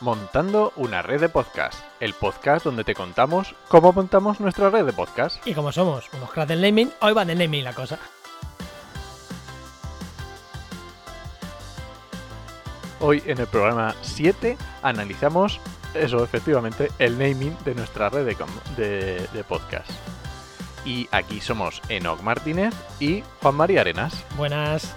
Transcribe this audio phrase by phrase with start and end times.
[0.00, 4.92] Montando una red de podcast, el podcast donde te contamos cómo montamos nuestra red de
[4.92, 5.44] podcast.
[5.46, 7.98] Y como somos unos cracks del naming, hoy va de naming la cosa.
[13.00, 15.60] Hoy en el programa 7 analizamos
[15.94, 18.36] eso, efectivamente, el naming de nuestra red de,
[18.76, 19.90] de- de podcast.
[20.84, 24.22] Y aquí somos Enoc Martínez y Juan María Arenas.
[24.36, 24.94] Buenas.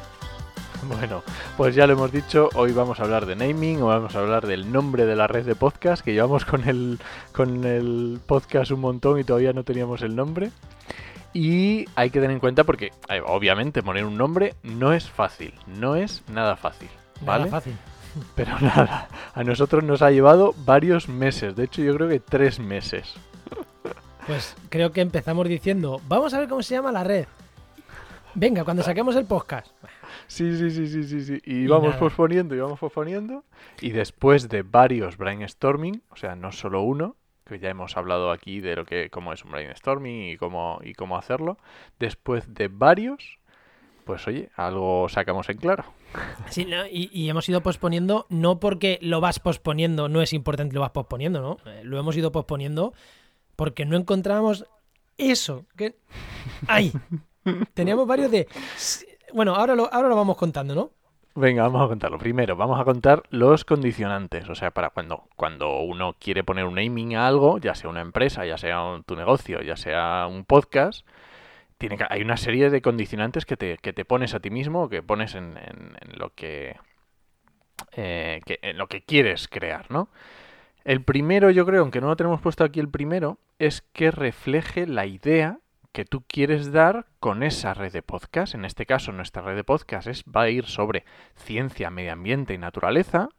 [0.88, 1.24] Bueno,
[1.58, 4.46] pues ya lo hemos dicho, hoy vamos a hablar de naming, o vamos a hablar
[4.48, 7.00] del nombre de la red de podcast, que llevamos con el,
[7.34, 10.52] con el podcast un montón y todavía no teníamos el nombre.
[11.34, 15.54] Y hay que tener en cuenta porque, eh, obviamente, poner un nombre no es fácil,
[15.68, 16.90] no es nada fácil,
[17.22, 17.52] Nada ¿vale?
[17.52, 17.78] fácil.
[18.36, 22.60] Pero nada, a nosotros nos ha llevado varios meses, de hecho yo creo que tres
[22.60, 23.14] meses.
[24.26, 27.26] Pues creo que empezamos diciendo, vamos a ver cómo se llama la red.
[28.34, 29.68] Venga, cuando saquemos el podcast.
[30.28, 31.42] Sí, sí, sí, sí, sí, sí.
[31.46, 32.00] Y Y vamos nada.
[32.00, 33.44] posponiendo y vamos posponiendo.
[33.82, 37.16] Y después de varios brainstorming, o sea, no solo uno,
[37.46, 40.94] que ya hemos hablado aquí de lo que, cómo es un brainstorming y cómo, y
[40.94, 41.58] cómo hacerlo.
[42.00, 43.40] Después de varios,
[44.04, 45.86] pues oye, algo sacamos en claro.
[46.50, 50.74] Sí, no, y, y hemos ido posponiendo, no porque lo vas posponiendo, no es importante
[50.76, 51.58] lo vas posponiendo, ¿no?
[51.70, 52.94] Eh, Lo hemos ido posponiendo
[53.56, 54.66] porque no encontrábamos
[55.18, 55.66] eso.
[55.76, 55.96] Que...
[56.68, 56.92] ¡Ay!
[57.74, 58.48] Teníamos varios de...
[59.34, 60.92] Bueno, ahora lo, ahora lo vamos contando, ¿no?
[61.36, 62.18] Venga, vamos a contarlo.
[62.18, 64.50] Primero, vamos a contar los condicionantes.
[64.50, 68.02] O sea, para cuando, cuando uno quiere poner un naming a algo, ya sea una
[68.02, 71.06] empresa, ya sea tu negocio, ya sea un podcast,
[71.78, 74.90] tiene que, hay una serie de condicionantes que te, que te pones a ti mismo
[74.90, 76.76] que pones en, en- en lo que,
[77.92, 80.10] eh, que- en lo que quieres crear, ¿no?
[80.86, 84.88] El primero, yo creo, aunque no lo tenemos puesto aquí el primero, es que refleje
[84.88, 85.60] la idea
[85.92, 88.54] que tú quieres dar con esa red de podcast.
[88.56, 92.54] En este caso, nuestra red de podcast es, va a ir sobre ciencia, medio ambiente
[92.54, 93.30] y naturaleza.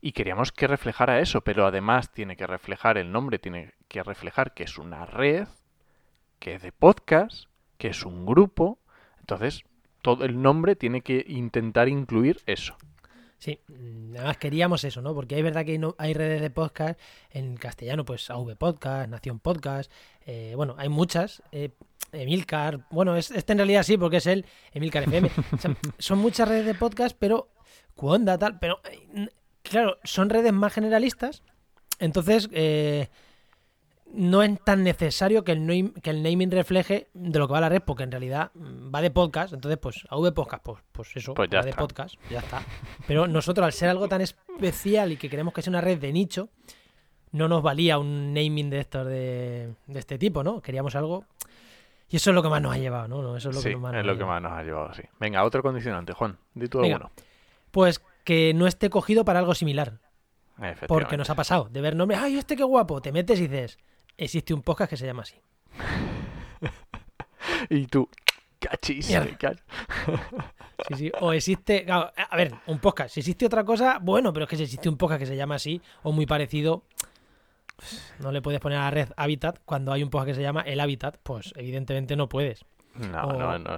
[0.00, 4.54] Y queríamos que reflejara eso, pero además tiene que reflejar el nombre, tiene que reflejar
[4.54, 5.48] que es una red,
[6.38, 7.46] que es de podcast,
[7.78, 8.78] que es un grupo.
[9.20, 9.64] Entonces,
[10.00, 12.76] todo el nombre tiene que intentar incluir eso.
[13.38, 15.14] Sí, mm, además queríamos eso, ¿no?
[15.14, 16.98] Porque es verdad que no- hay redes de podcast
[17.30, 19.92] en castellano, pues AV Podcast, Nación Podcast,
[20.30, 21.70] eh, bueno, hay muchas, eh,
[22.12, 25.30] Emilcar, bueno, es- este en realidad sí, porque es el Emilcar FM.
[25.52, 27.48] O sea, son muchas redes de podcast, pero
[27.94, 29.28] Cuonda, tal, pero eh,
[29.62, 31.42] claro, son redes más generalistas,
[31.98, 33.08] entonces eh,
[34.12, 37.60] no es tan necesario que el, name- que el naming refleje de lo que va
[37.60, 41.08] la red, porque en realidad mm, va de podcast, entonces pues AV Podcast, pues, pues
[41.16, 42.62] eso, Pues ya va de podcast, ya está.
[43.06, 46.12] Pero nosotros, al ser algo tan especial y que queremos que sea una red de
[46.12, 46.48] nicho,
[47.32, 50.60] no nos valía un naming de estos de, de este tipo, ¿no?
[50.60, 51.24] Queríamos algo.
[52.10, 53.36] Y eso es lo que más nos ha llevado, ¿no?
[53.36, 54.40] Eso es lo sí, que más nos es ha lo que llevado.
[54.40, 55.02] más nos ha llevado, sí.
[55.20, 56.38] Venga, otro condicionante, Juan.
[56.54, 57.10] Di tú alguno.
[57.70, 59.98] Pues que no esté cogido para algo similar.
[60.88, 62.18] Porque nos ha pasado de ver nombres.
[62.20, 63.00] ¡Ay, este qué guapo!
[63.00, 63.78] Te metes y dices,
[64.16, 65.36] existe un podcast que se llama así.
[67.70, 68.08] Y tú,
[68.60, 69.10] cachis.
[69.10, 69.58] Cach-
[70.88, 71.12] Sí, sí.
[71.20, 71.84] O existe.
[71.90, 73.12] a ver, un podcast.
[73.14, 75.56] Si existe otra cosa, bueno, pero es que si existe un podcast que se llama
[75.56, 76.84] así o muy parecido,
[78.20, 80.62] no le puedes poner a la red Habitat cuando hay un podcast que se llama
[80.62, 81.18] El Habitat.
[81.22, 82.64] Pues evidentemente no puedes.
[82.94, 83.76] No, O- no, no.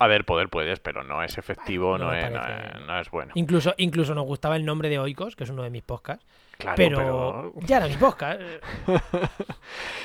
[0.00, 2.86] A ver, poder puedes, pero no es efectivo, No no, me es, no, parece- es,
[2.86, 3.32] no es bueno.
[3.36, 6.26] Incluso, incluso nos gustaba el nombre de Oikos, que es uno de mis podcasts.
[6.58, 7.52] Claro, pero, pero...
[7.66, 8.40] ya era mi podcast.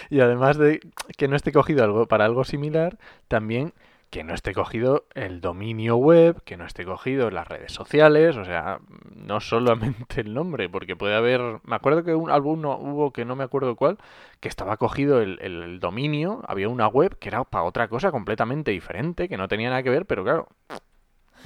[0.09, 0.79] Y además de
[1.17, 2.97] que no esté cogido algo para algo similar,
[3.27, 3.73] también
[4.11, 8.45] que no esté cogido el dominio web, que no esté cogido las redes sociales, o
[8.45, 8.79] sea,
[9.15, 13.35] no solamente el nombre, porque puede haber, me acuerdo que un alguno hubo que no
[13.35, 13.97] me acuerdo cuál,
[14.39, 18.11] que estaba cogido el, el- el dominio, había una web que era para otra cosa
[18.11, 20.47] completamente diferente, que no tenía nada que ver, pero claro,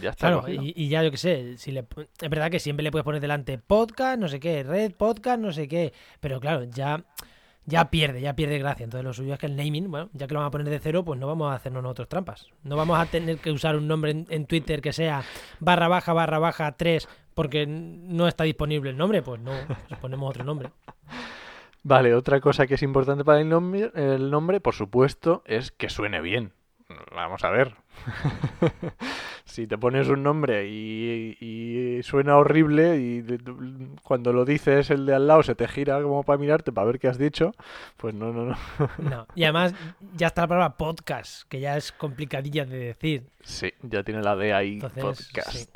[0.01, 1.85] ya está Claro, y, y ya yo qué sé, si le,
[2.21, 5.53] es verdad que siempre le puedes poner delante podcast, no sé qué, red, podcast, no
[5.53, 7.05] sé qué, pero claro, ya,
[7.65, 8.83] ya pierde, ya pierde gracia.
[8.83, 10.79] Entonces lo suyo es que el naming, bueno, ya que lo vamos a poner de
[10.79, 12.49] cero, pues no vamos a hacernos nosotros trampas.
[12.63, 15.23] No vamos a tener que usar un nombre en, Twitter que sea
[15.59, 20.29] barra baja barra baja 3 porque no está disponible el nombre, pues no, pues ponemos
[20.29, 20.69] otro nombre.
[21.83, 25.89] Vale, otra cosa que es importante para el nombre, el nombre, por supuesto, es que
[25.89, 26.53] suene bien.
[27.13, 27.75] Vamos a ver.
[29.45, 33.24] si te pones un nombre y, y suena horrible y
[34.03, 37.00] cuando lo dices el de al lado se te gira como para mirarte para ver
[37.00, 37.53] qué has dicho,
[37.97, 38.57] pues no, no, no.
[38.97, 39.27] No.
[39.36, 39.74] Y además
[40.15, 43.24] ya está la palabra podcast, que ya es complicadilla de decir.
[43.44, 45.51] Sí, ya tiene la D ahí, Entonces, podcast.
[45.51, 45.68] sí.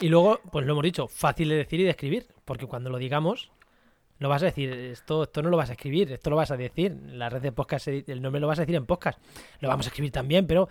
[0.00, 2.98] Y luego, pues lo hemos dicho, fácil de decir y de escribir, porque cuando lo
[2.98, 3.50] digamos,
[4.18, 6.56] lo vas a decir, esto, esto no lo vas a escribir, esto lo vas a
[6.56, 6.96] decir.
[7.06, 9.20] La red de podcast, el nombre lo vas a decir en podcast.
[9.60, 10.68] Lo vamos a escribir también, pero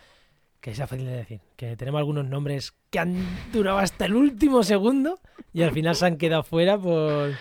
[0.67, 1.39] que sea fácil de decir.
[1.55, 3.15] Que tenemos algunos nombres que han
[3.53, 5.21] durado hasta el último segundo
[5.53, 7.31] y al final se han quedado fuera por,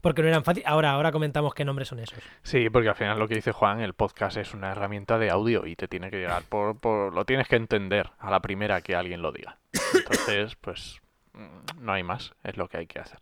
[0.00, 0.66] porque no eran fáciles.
[0.66, 2.18] Ahora, ahora comentamos qué nombres son esos.
[2.42, 5.64] Sí, porque al final lo que dice Juan, el podcast es una herramienta de audio
[5.64, 8.96] y te tiene que llegar por, por lo tienes que entender a la primera que
[8.96, 9.58] alguien lo diga.
[9.94, 11.00] Entonces, pues
[11.34, 13.20] mm, no hay más, es lo que hay que hacer.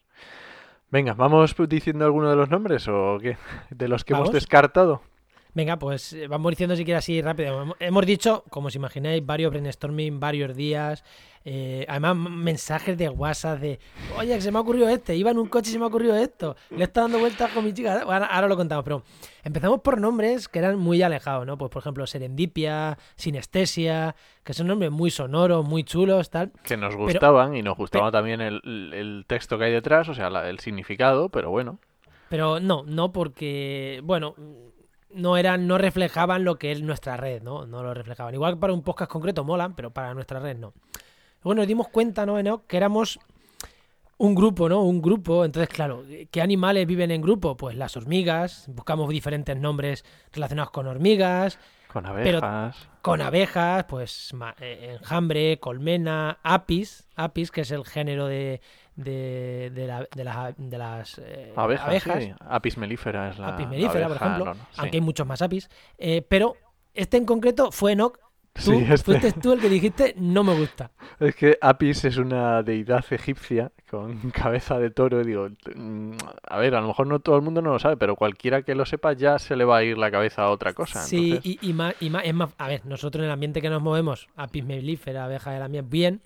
[0.90, 3.36] Venga, ¿vamos diciendo alguno de los nombres o qué?
[3.68, 5.02] De los que hemos descartado.
[5.54, 7.64] Venga, pues eh, vamos diciendo si quieres así rápido.
[7.64, 11.04] Hem- Hemos dicho, como os imagináis, varios brainstorming, varios días.
[11.46, 13.78] eh, además, mensajes de WhatsApp de,
[14.18, 15.88] oye, que se me ha ocurrido este, iba en un coche y se me ha
[15.88, 16.56] ocurrido esto.
[16.70, 18.00] Le está dando vueltas con mi chica.
[18.00, 19.02] Ahora, ahora lo contamos, pero
[19.44, 21.58] empezamos por nombres que eran muy alejados, ¿no?
[21.58, 26.50] Pues, por ejemplo, Serendipia, Sinestesia, que son nombres muy sonoros, muy chulos, tal.
[26.62, 28.60] Que nos gustaban y nos gustaba también el,
[28.94, 31.78] el texto que hay detrás, o sea, la- el significado, pero bueno.
[32.30, 34.34] Pero no, no porque, bueno,
[35.14, 37.66] no eran, no reflejaban lo que es nuestra red, ¿no?
[37.66, 38.34] No lo reflejaban.
[38.34, 40.72] Igual que para un podcast concreto molan, pero para nuestra red no.
[41.42, 42.66] Luego nos dimos cuenta, ¿no?
[42.66, 43.18] Que éramos
[44.18, 44.82] un grupo, ¿no?
[44.82, 45.44] Un grupo.
[45.44, 47.56] Entonces, claro, ¿qué animales viven en grupo?
[47.56, 48.66] Pues las hormigas.
[48.68, 51.58] Buscamos diferentes nombres relacionados con hormigas,
[51.94, 52.88] Con Pero- abejas.
[53.02, 58.60] con abejas, pues eh, enjambre, colmena, apis, apis, que es el género de,
[58.96, 62.22] de, de, la- de las, de las eh, Abejas, abejas.
[62.24, 62.32] sí.
[62.40, 63.48] Apis mellifera es la.
[63.48, 64.76] apis mellifera, por abeja, ejemplo, no, no, sí.
[64.78, 65.70] aunque hay muchos más apis.
[65.98, 66.56] Eh, pero
[66.94, 68.18] este en concreto fue Enoch.
[68.54, 70.92] Tú Sí, este- fuiste tú el que dijiste no me gusta.
[71.18, 75.20] Es que Apis es una deidad egipcia con cabeza de toro.
[75.20, 76.12] Y digo, mm,
[76.48, 78.76] a ver, a lo mejor no todo el mundo no lo sabe, pero cualquiera que
[78.76, 81.02] lo sepa ya se le va a ir la cabeza a otra cosa.
[81.02, 83.60] Sí, entonces- y, y más, y más, es más, a ver, nosotros en el ambiente
[83.60, 86.20] que nos movemos, apis mellifera, abeja de la miel, bien,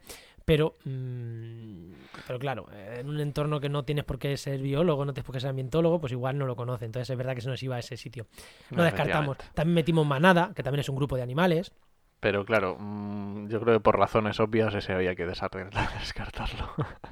[0.44, 1.92] pero, mm,
[2.26, 2.66] pero claro,
[2.98, 5.50] en un entorno que no tienes por qué ser biólogo, no tienes por qué ser
[5.50, 6.84] ambientólogo, pues igual no lo conoce.
[6.84, 8.26] Entonces es verdad que se nos iba a ese sitio.
[8.70, 9.36] No descartamos.
[9.54, 11.72] También metimos manada, que también es un grupo de animales.
[12.20, 16.68] Pero claro, mm, yo creo que por razones obvias ese había que descartarlo.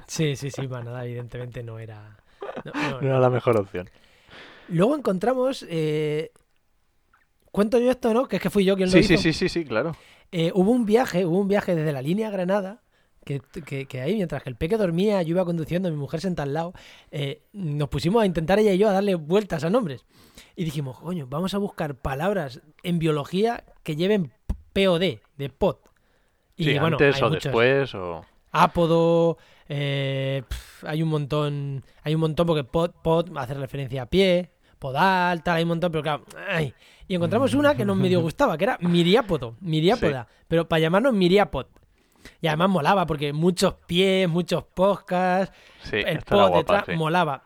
[0.07, 2.17] Sí, sí, sí, manada, evidentemente no era.
[2.65, 3.89] no, no, No era la mejor opción.
[4.69, 5.65] Luego encontramos.
[5.69, 6.31] eh,
[7.51, 8.27] Cuento yo esto, ¿no?
[8.27, 9.17] Que es que fui yo quien lo Sí, hizo.
[9.17, 9.95] sí, sí, sí, sí, claro.
[10.31, 12.83] Eh, hubo un viaje, hubo un viaje desde la línea a Granada,
[13.25, 16.43] que, que, que ahí, mientras que el peque dormía, yo iba conduciendo, mi mujer sentada
[16.45, 16.73] al lado,
[17.09, 20.05] eh, nos pusimos a intentar ella y yo a darle vueltas a nombres.
[20.55, 24.33] Y dijimos, coño, vamos a buscar palabras en biología que lleven
[24.85, 25.81] POD, de pot.
[26.55, 27.43] Y Sí, bueno, antes hay o muchos.
[27.43, 28.25] después o...
[28.51, 29.37] Ápodo,
[29.69, 30.43] eh,
[30.85, 35.57] hay un montón, hay un montón porque pod, pod hace referencia a pie, podal, tal,
[35.57, 36.73] hay un montón, pero claro, ay.
[37.07, 41.67] y encontramos una que nos medio gustaba, que era miriápodo, miriápoda, pero para llamarnos miriápod.
[42.41, 46.93] Y además molaba porque muchos pies, muchos podcasts, Sí, el pod guapa, detrás sí.
[46.93, 47.43] molaba.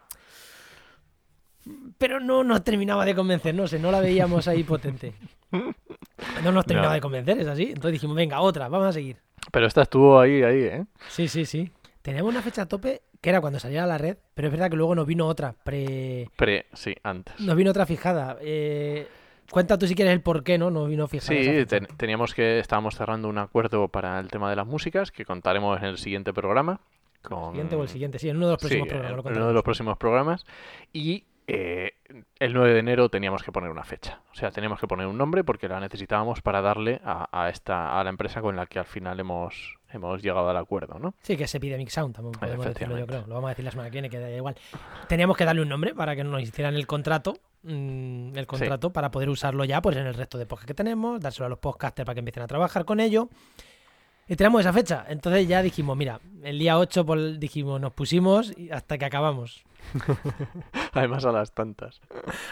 [1.98, 5.14] Pero no nos terminaba de convencer, no sé, no la veíamos ahí potente.
[6.44, 6.96] No nos terminaba No.
[6.96, 7.64] de convencer, es así.
[7.64, 9.18] Entonces dijimos, venga, otra, vamos a seguir.
[9.52, 10.86] Pero esta estuvo ahí, ahí, ¿eh?
[11.10, 11.72] Sí, sí, sí.
[12.02, 14.70] Teníamos una fecha a tope que era cuando saliera a la red, pero es verdad
[14.70, 16.30] que luego nos vino otra, pre...
[16.36, 17.40] Pre, sí, antes.
[17.40, 18.38] nos vino otra fijada.
[18.42, 19.08] Eh,
[19.52, 20.72] Cuenta tú si quieres el por qué, ¿no?
[20.72, 21.38] Nos vino fijada.
[21.38, 25.26] Sí, ten- teníamos que, estábamos cerrando un acuerdo para el tema de las músicas que
[25.26, 26.80] contaremos en el siguiente programa.
[27.22, 27.40] Con...
[27.44, 28.18] ¿El siguiente o el siguiente?
[28.20, 29.26] Sí, en uno de los próximos Sí, programas.
[29.26, 30.46] en uno de los próximos programas.
[30.94, 31.92] Y eh,
[32.40, 34.22] el 9 de enero teníamos que poner una fecha.
[34.32, 38.00] O sea, teníamos que poner un nombre porque la necesitábamos para darle a, a esta,
[38.00, 41.14] a la empresa con la que al final hemos, hemos llegado al acuerdo, ¿no?
[41.22, 43.26] Sí, que es Epidemic Sound, también podemos decirlo, yo creo.
[43.28, 44.56] Lo vamos a decir la semana que viene, que da igual.
[45.08, 47.36] Teníamos que darle un nombre para que nos hicieran el contrato.
[47.64, 51.20] mm, el contrato para poder usarlo ya pues en el resto de podcasts que tenemos,
[51.20, 53.30] dárselo a los podcasters para que empiecen a trabajar con ello.
[54.28, 55.06] Y tenemos esa fecha.
[55.10, 59.66] Entonces ya dijimos, mira, el día 8 pues, dijimos, nos pusimos hasta que acabamos.
[60.94, 62.02] Además a las tantas.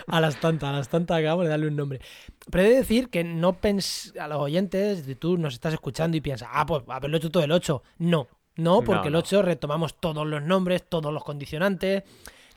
[0.08, 2.02] A las tantas, a las tantas acabamos de darle un nombre.
[2.50, 6.18] Pero he de decir que no pens a los oyentes, si tú nos estás escuchando
[6.18, 7.84] y piensas, ah, pues haberlo hecho todo el 8.
[8.00, 9.20] No, no, porque el no.
[9.20, 12.04] 8 retomamos todos los nombres, todos los condicionantes,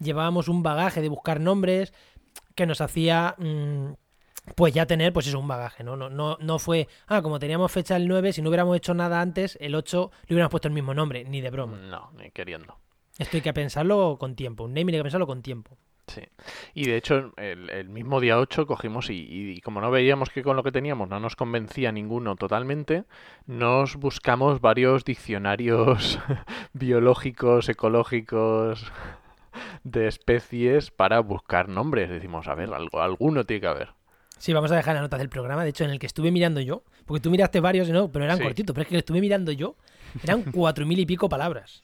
[0.01, 1.93] llevábamos un bagaje de buscar nombres
[2.55, 3.93] que nos hacía mm,
[4.55, 5.97] pues ya tener pues eso, un bagaje, ¿no?
[5.97, 9.21] No, no, no fue, ah, como teníamos fecha el 9, si no hubiéramos hecho nada
[9.21, 11.79] antes, el 8 le hubiéramos puesto el mismo nombre, ni de broma.
[11.79, 12.77] No, ni queriendo.
[13.19, 15.77] Esto hay que pensarlo con tiempo, un naming hay que pensarlo con tiempo.
[16.09, 16.23] Sí.
[16.75, 19.15] Y de hecho, el, el mismo día 8 cogimos y,
[19.55, 23.05] y como no veíamos que con lo que teníamos no nos convencía ninguno totalmente,
[23.47, 26.19] nos buscamos varios diccionarios
[26.73, 28.91] biológicos, ecológicos,
[29.85, 32.11] de especies para buscar nombres.
[32.11, 33.89] Decimos, a ver, algo, alguno tiene que haber.
[34.39, 36.61] Sí, vamos a dejar las notas del programa, de hecho, en el que estuve mirando
[36.61, 38.11] yo, porque tú miraste varios, ¿no?
[38.11, 38.43] Pero eran Sí.
[38.43, 39.77] cortitos, pero es que estuve mirando yo,
[40.23, 41.83] eran cuatro mil y pico palabras.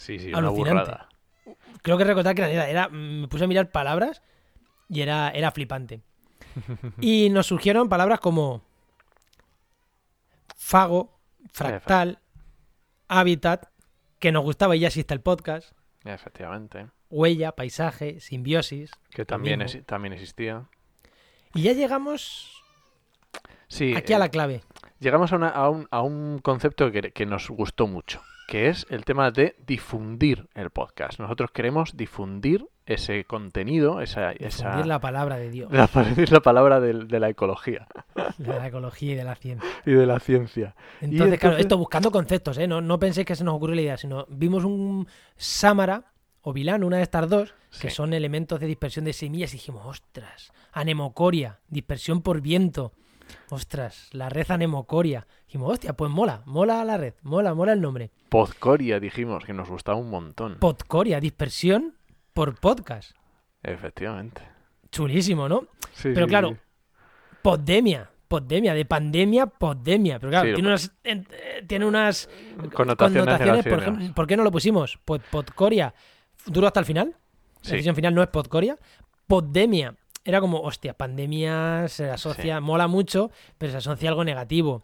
[0.00, 0.70] Sí, sí, una Alucinante.
[0.72, 1.08] burrada.
[1.82, 4.22] Creo que recordar que era, era- me puse a mirar palabras
[4.88, 6.00] y era, era flipante.
[7.00, 8.62] Y nos surgieron palabras como
[10.56, 11.18] fago,
[11.52, 12.18] fractal,
[13.08, 13.66] hábitat,
[14.18, 15.72] que nos gustaba y ya existe el podcast.
[16.04, 16.88] Efectivamente.
[17.10, 18.90] Huella, paisaje, simbiosis.
[19.10, 20.64] Que también, es- también existía.
[21.54, 22.52] Y ya llegamos
[23.68, 24.62] Sí, aquí a eh, la clave.
[24.98, 28.84] llegamos a, una- a un, a un concepto que, que nos gustó mucho, que es
[28.90, 31.20] el tema de difundir el podcast.
[31.20, 34.32] Nosotros queremos difundir ese contenido, esa...
[34.32, 35.88] esa Difundir la palabra de Dios, la,
[36.30, 37.86] la palabra de, la ecología
[38.38, 39.70] de la ecología y de la ciencia.
[39.86, 40.74] y de la ciencia.
[41.00, 42.66] Entonces, claro, esto buscando conceptos, ¿eh?
[42.66, 46.06] No, no penséis que se nos ocurrió la idea, sino vimos un Samara
[46.42, 49.86] o Vilano, una de estas dos, que son elementos de dispersión de semillas, y dijimos,
[49.86, 52.94] ostras, anemocoria, dispersión por viento,
[53.50, 55.26] ostras, la red anemocoria.
[55.46, 58.10] Dijimos, hostia, pues mola, mola la red, mola, mola el nombre.
[58.28, 60.56] Podcoria dijimos que nos gustaba un montón.
[60.58, 61.94] Podcoria, dispersión
[62.32, 63.12] por podcast.
[63.62, 64.42] Efectivamente.
[64.90, 65.66] Chulísimo, ¿no?
[65.92, 66.56] Sí, Pero claro.
[67.42, 70.18] Poddemia, poddemia, de pandemia, poddemia.
[70.18, 72.28] Pero claro, Sí, tiene, unas, eh, tiene unas
[72.72, 73.36] Connotaciones connotaciones.
[73.38, 73.82] Por, negativas.
[73.82, 74.98] ejemplo, ¿Por qué no lo pusimos?
[75.04, 75.94] Pues podcoria,
[76.46, 77.08] duro hasta el final.
[77.08, 77.72] La Sí.
[77.72, 78.76] decisión final no es podcoria.
[79.26, 79.94] Poddemia,
[80.24, 84.82] era como, hostia, pandemia se asocia, mola mucho, pero se asocia a algo negativo.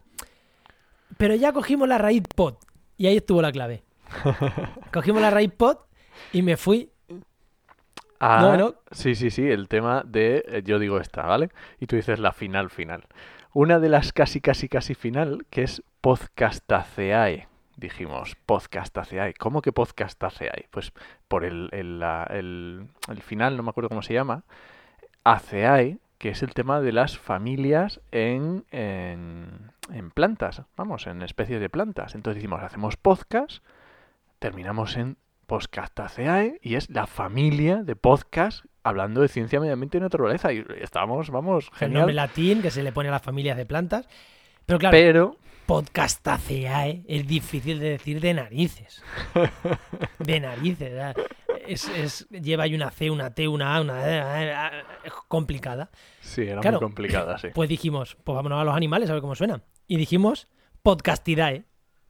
[1.17, 2.55] Pero ya cogimos la raíz pod,
[2.97, 3.83] y ahí estuvo la clave.
[4.93, 5.77] cogimos la raíz pod
[6.33, 6.91] y me fui.
[8.19, 8.75] Ah, No, no.
[8.91, 11.49] Sí, sí, sí, el tema de, eh, yo digo esta, ¿vale?
[11.79, 13.03] Y tú dices la final, final.
[13.53, 17.47] Una de las casi, casi, casi final, que es podcastaceae.
[17.75, 19.33] Dijimos, podcastaceae.
[19.35, 20.67] ¿Cómo que podcastaceae?
[20.71, 20.91] Pues
[21.27, 24.43] por el, el, la- el- el final, no me acuerdo cómo se llama,
[25.23, 31.59] aceae, que es el tema de las familias en, en, en plantas, vamos, en especies
[31.59, 32.15] de plantas.
[32.15, 33.63] Entonces decimos, hacemos podcast,
[34.39, 40.01] terminamos en Podcastaceae y es la familia de podcast hablando de ciencia, medio ambiente y
[40.01, 40.51] naturaleza.
[40.53, 42.15] Y estamos, vamos, El nombre genial.
[42.15, 44.07] latín que se le pone a las familias de plantas.
[44.65, 49.03] Pero claro, Pero, podcastaceae es difícil de decir de narices.
[50.19, 50.91] De narices.
[50.91, 51.15] ¿verdad?
[51.67, 55.89] Es, es- lleva ahí una C, una T, una A, una E, es complicada.
[56.21, 56.79] sí, era Claro.
[56.79, 57.49] muy complicada, sí.
[57.53, 59.61] Pues dijimos, pues vámonos a los animales a ver cómo suena.
[59.87, 60.47] Y dijimos
[60.83, 61.63] podcastidae.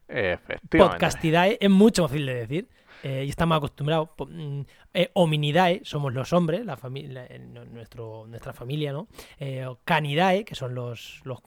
[0.08, 0.78] Efectivamente.
[0.78, 2.68] Podcastidae es mucho más fácil de decir.
[3.04, 4.10] eh, y estamos acostumbrados.
[4.28, 4.62] Mm,
[4.94, 7.28] eh, hominidae somos los hombres, la familia,
[7.70, 9.08] nuestro, nuestra familia, ¿no?
[9.40, 11.40] Eh, canidae, que son los, los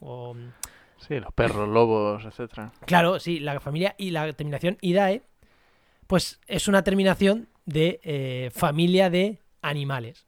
[1.05, 2.71] Sí, los perros, lobos, etcétera.
[2.85, 5.23] Claro, sí, la familia y la terminación IDAE,
[6.07, 10.25] pues es una terminación de eh, familia de animales.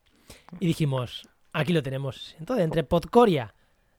[0.59, 2.35] Y dijimos, aquí lo tenemos.
[2.39, 3.53] Entonces, entre Podcoria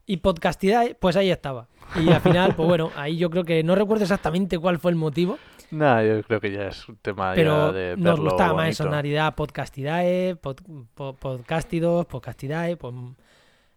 [0.06, 1.68] y Podcastidae, pues ahí estaba.
[1.96, 4.96] Y al final, pues bueno, ahí yo creo que no recuerdo exactamente cuál fue el
[4.96, 5.38] motivo,
[5.70, 8.84] Nada, yo creo que ya es un tema ya pero de nos gustaba más bonito.
[8.84, 10.58] sonoridad Podcastidae, pod,
[10.94, 12.94] po- Podcastidos, Podcastidae, pues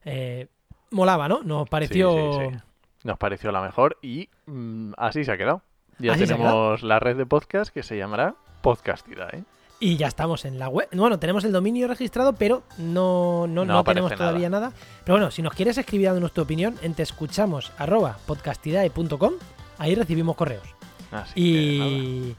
[0.05, 0.47] eh,
[0.91, 1.41] molaba, ¿no?
[1.43, 2.11] Nos pareció...
[2.11, 2.57] Sí, sí, sí.
[3.03, 5.61] Nos pareció la mejor y mm, así se ha quedado.
[5.97, 9.43] Ya tenemos la red de podcast que se llamará Podcastidae.
[9.79, 10.87] Y ya estamos en la web.
[10.91, 14.71] Bueno, tenemos el dominio registrado, pero no, no, No tenemos todavía nada.
[15.03, 19.33] Pero bueno, si nos quieres escribir dándonos tu opinión, en te escuchamos arroba podcastidae.com,
[19.77, 20.67] ahí recibimos correos.
[21.11, 21.39] Así que.
[21.41, 22.35] Y,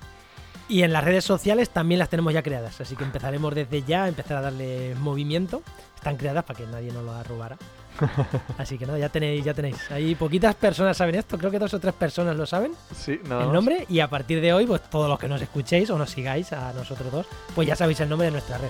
[0.69, 4.05] y en las redes sociales también las tenemos ya creadas, así que empezaremos desde ya
[4.05, 5.63] a empezar a darle movimiento.
[5.95, 7.57] Están creadas para que nadie nos lo robara.
[8.59, 9.91] Así que nada, ya tenéis, ya tenéis.
[9.91, 13.41] Ahí poquitas personas saben esto, creo que dos o tres personas lo saben Sí, nada
[13.43, 13.55] el más.
[13.55, 16.53] nombre y a partir de hoy, pues todos los que nos escuchéis o nos sigáis
[16.53, 18.69] a nosotros dos, pues ya sabéis el nombre de nuestra red.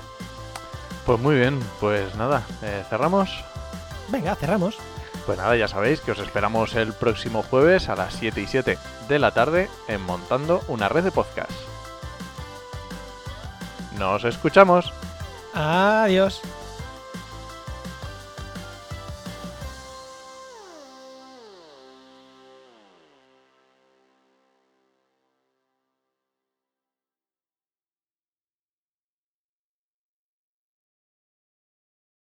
[1.06, 3.30] Pues muy bien, pues nada, eh, cerramos.
[4.08, 4.76] Venga, cerramos.
[5.26, 8.78] Pues nada, ya sabéis que os esperamos el próximo jueves a las 7 y 7
[9.08, 11.50] de la tarde en Montando una red de podcast.
[13.98, 14.92] Nos escuchamos.
[15.54, 16.40] Adiós.